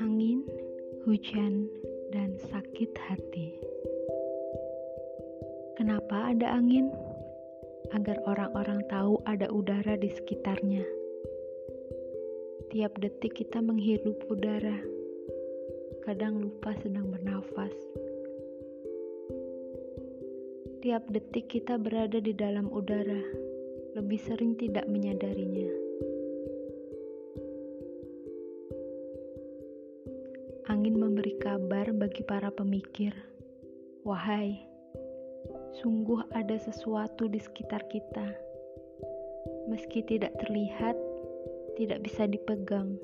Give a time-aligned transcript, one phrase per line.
[0.00, 0.40] Angin,
[1.04, 1.68] hujan,
[2.16, 3.60] dan sakit hati.
[5.76, 6.88] Kenapa ada angin?
[7.92, 10.88] Agar orang-orang tahu ada udara di sekitarnya.
[12.72, 14.80] Tiap detik kita menghirup udara.
[16.08, 17.76] Kadang lupa sedang bernafas.
[20.84, 23.24] Tiap detik kita berada di dalam udara,
[23.96, 25.72] lebih sering tidak menyadarinya.
[30.68, 33.16] Angin memberi kabar bagi para pemikir,
[34.04, 34.60] "Wahai,
[35.80, 38.36] sungguh ada sesuatu di sekitar kita,
[39.72, 41.00] meski tidak terlihat,
[41.80, 43.00] tidak bisa dipegang."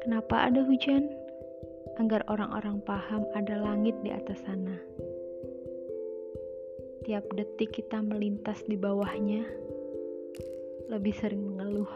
[0.00, 1.25] Kenapa ada hujan?
[1.96, 4.76] Agar orang-orang paham ada langit di atas sana.
[7.06, 9.46] Tiap detik kita melintas di bawahnya,
[10.90, 11.88] lebih sering mengeluh.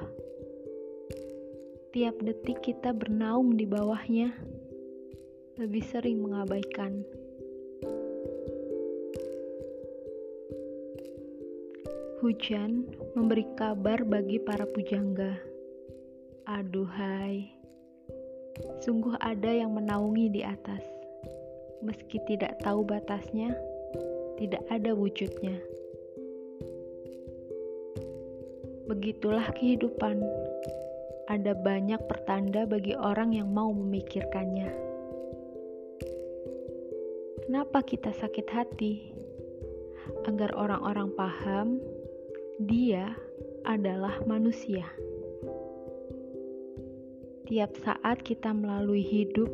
[1.91, 4.30] Tiap detik kita bernaung di bawahnya,
[5.58, 7.03] lebih sering mengabaikan.
[12.22, 12.86] Hujan
[13.19, 15.41] memberi kabar bagi para pujangga.
[16.47, 17.59] Aduhai,
[18.80, 20.84] Sungguh ada yang menaungi di atas.
[21.80, 23.56] Meski tidak tahu batasnya,
[24.36, 25.56] tidak ada wujudnya.
[28.88, 30.20] Begitulah kehidupan.
[31.31, 34.91] Ada banyak pertanda bagi orang yang mau memikirkannya.
[37.47, 38.94] Kenapa kita sakit hati?
[40.27, 41.78] Agar orang-orang paham,
[42.58, 43.14] dia
[43.62, 44.86] adalah manusia.
[47.51, 49.51] Tiap saat kita melalui hidup,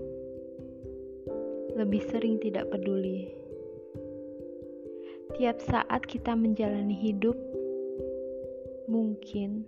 [1.81, 3.33] lebih sering tidak peduli.
[5.41, 7.33] Tiap saat kita menjalani hidup,
[8.85, 9.65] mungkin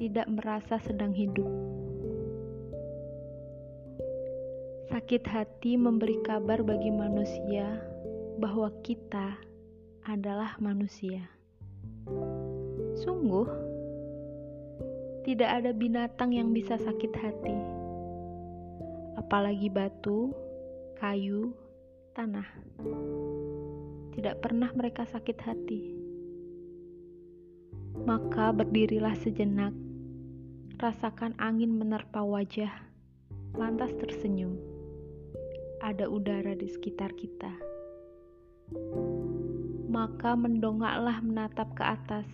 [0.00, 1.52] tidak merasa sedang hidup.
[4.88, 7.76] Sakit hati memberi kabar bagi manusia
[8.40, 9.36] bahwa kita
[10.08, 11.28] adalah manusia.
[13.04, 13.67] Sungguh,
[15.26, 17.58] tidak ada binatang yang bisa sakit hati,
[19.18, 20.30] apalagi batu,
[20.98, 21.54] kayu,
[22.14, 22.46] tanah.
[24.14, 25.82] Tidak pernah mereka sakit hati.
[28.02, 29.74] Maka berdirilah sejenak,
[30.78, 32.70] rasakan angin menerpa wajah,
[33.58, 34.54] lantas tersenyum.
[35.78, 37.54] Ada udara di sekitar kita.
[39.86, 42.26] Maka mendongaklah menatap ke atas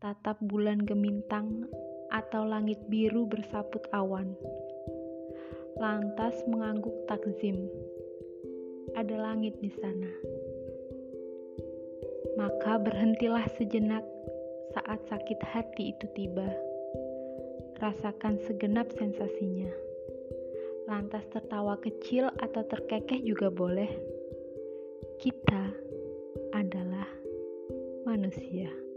[0.00, 1.68] tatap bulan gemintang
[2.08, 4.32] atau langit biru bersaput awan.
[5.76, 7.68] Lantas mengangguk takzim.
[8.96, 10.08] Ada langit di sana.
[12.40, 14.00] Maka berhentilah sejenak
[14.72, 16.48] saat sakit hati itu tiba.
[17.76, 19.68] Rasakan segenap sensasinya.
[20.88, 23.92] Lantas tertawa kecil atau terkekeh juga boleh.
[25.20, 25.68] Kita
[26.56, 27.08] adalah
[28.08, 28.89] manusia.